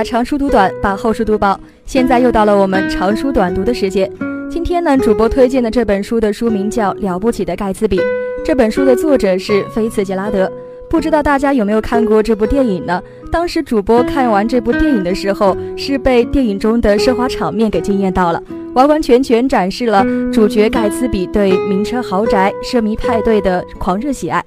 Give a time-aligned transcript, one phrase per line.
[0.00, 1.60] 把长书读短，把厚书读薄。
[1.84, 4.10] 现在又到了我们长书短读的时间。
[4.50, 7.98] 今天呢，主播推荐的这本书的书名叫《了不起的盖茨比》。
[8.42, 10.50] 这本书的作者是菲茨杰拉德。
[10.88, 13.02] 不知道大家有没有看过这部电影呢？
[13.30, 18.42] 当时主播看完这部电影的时候，是被电影中的奢华场面给惊艳到了，
[18.72, 24.42] 完完全全展示了主角盖茨比对名车豪宅、奢靡派对的狂热喜爱。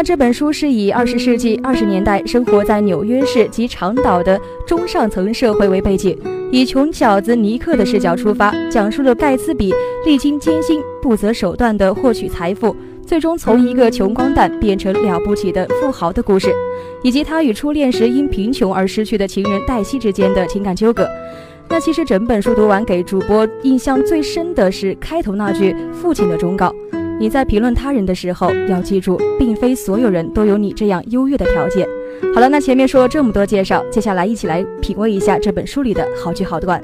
[0.00, 6.18] 那这本书是以二十世纪二十年代生活在纽约市及长岛的中上层社会为背景，
[6.50, 9.74] 以穷小子尼克的视角出发，讲述了盖茨比
[10.06, 16.50] 历经艰辛、不择手段的获取财富，最终从一个穷光蛋变成了不起的富豪的故事，
[17.02, 21.06] 以及他与初恋时因贫穷而失去的情人黛西之间的情感纠葛。
[21.68, 26.74] 那其实整本书读完，给主播印象最深的是开头那句父亲的忠告。
[27.20, 31.86] 你在评论他人的时候，要记住，并非所有人都有你这样优越的条件。
[32.34, 36.82] 好了，那前面说了这么多介绍，接下来一起来品味一下这本书里的好句好段。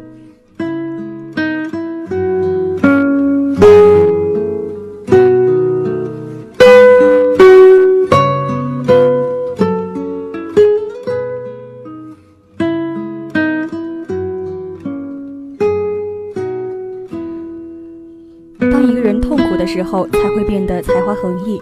[18.86, 21.60] 一个人痛苦的时候才会变得才华横溢。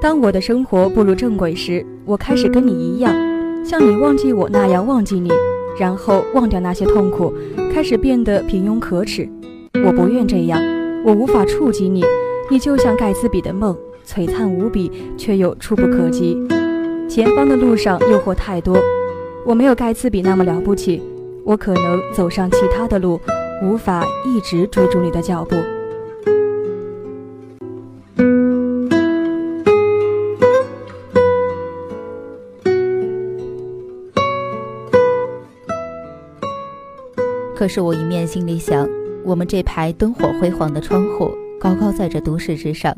[0.00, 3.14] 当我的生活步入正轨时，我开始跟你一样，
[3.64, 5.30] 像你忘记我那样忘记你，
[5.78, 7.32] 然后忘掉那些痛苦，
[7.72, 9.28] 开始变得平庸可耻。
[9.84, 10.60] 我不愿这样，
[11.04, 12.04] 我无法触及你，
[12.50, 16.36] 你就像盖茨比的梦，璀璨无比，却又触不可及。
[17.08, 18.78] 前方的路上诱惑太多，
[19.44, 21.02] 我没有盖茨比那么了不起，
[21.44, 23.20] 我可能走上其他的路，
[23.62, 25.56] 无法一直追逐你的脚步。
[37.56, 38.86] 可是我一面心里想，
[39.24, 42.94] 我们这排灯火辉煌的窗户高高在这都市之上，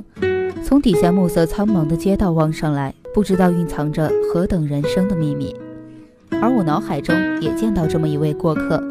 [0.65, 5.55] 从底下暮色苍茫的街道望上来，不知道蕴藏着何等人生的秘密。
[6.43, 8.83] 而我脑海中也见到这么一位过客，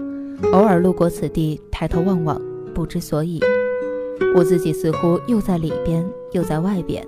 [0.53, 2.41] 偶尔路过此地，抬头望望，
[2.73, 3.41] 不知所以。
[4.33, 7.05] 我自己似乎又在里边，又在外边，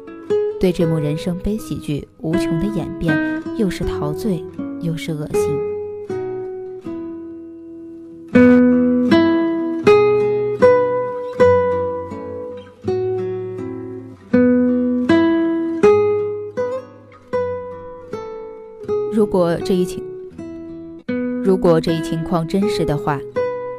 [0.59, 3.17] 对这幕人生悲喜剧无穷的演变，
[3.55, 4.43] 又是陶醉，
[4.81, 5.68] 又是恶心。
[19.29, 20.03] 果这一情，
[21.43, 23.19] 如果这一情况真实的话，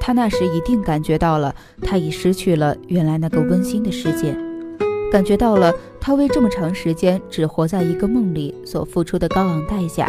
[0.01, 1.53] 他那时一定感觉到了，
[1.83, 4.37] 他已失去了原来那个温馨的世界，
[5.11, 10.07] 感觉到了他为这么长时间只活在一个梦里所付出的高昂代价。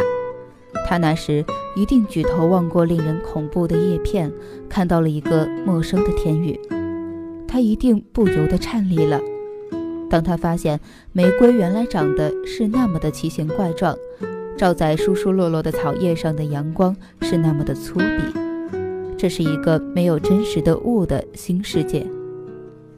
[0.88, 1.44] 他那时
[1.74, 4.30] 一定举头望过令人恐怖的叶片，
[4.68, 6.58] 看到了一个陌生的天宇，
[7.48, 9.20] 他一定不由得颤栗了。
[10.08, 10.78] 当他发现
[11.12, 13.96] 玫瑰原来长得是那么的奇形怪状。
[14.56, 18.32] 照在疏疏落落的草叶上的阳光是那么的粗鄙，
[19.16, 22.06] 这是一个没有真实的物的新世界，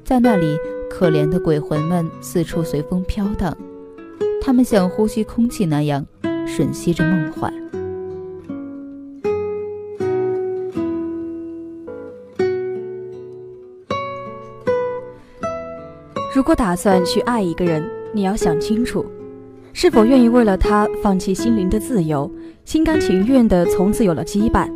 [0.04, 0.56] 在那里，
[0.90, 3.56] 可怜的鬼魂们四处随风飘荡，
[4.42, 6.04] 他们像呼吸空气那样
[6.46, 7.52] 吮吸着梦幻。
[16.34, 19.06] 如果打算去爱一个人，你要想清楚。
[19.76, 22.30] 是否愿意为了他放弃心灵的自由，
[22.64, 24.70] 心甘情愿的从此有了羁绊？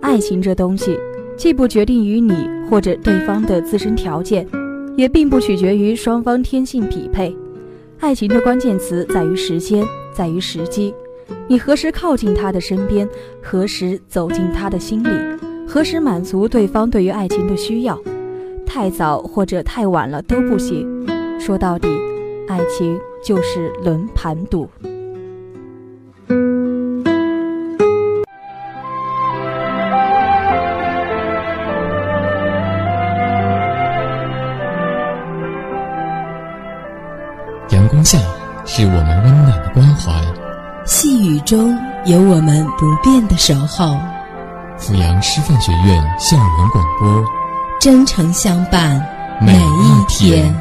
[0.00, 0.98] 爱情这东西，
[1.36, 4.48] 既不决定于你或者对方的自身条件，
[4.96, 7.36] 也并不取决于双方天性匹配。
[8.00, 10.94] 爱情的关键词在于时间，在于时机。
[11.46, 13.06] 你何时靠近他的身边，
[13.42, 15.10] 何时走进他的心里，
[15.68, 18.00] 何时满足对方对于爱情的需要？
[18.64, 21.06] 太早或者太晚了都不行。
[21.38, 21.86] 说到底，
[22.48, 22.98] 爱情。
[23.24, 24.68] 就是轮盘赌。
[37.70, 38.18] 阳光下
[38.66, 40.12] 是我们温暖的关怀，
[40.84, 41.74] 细雨中
[42.04, 43.96] 有我们不变的守候。
[44.76, 47.24] 阜阳师范学院校园广播，
[47.80, 49.00] 真诚相伴
[49.40, 50.54] 每一天。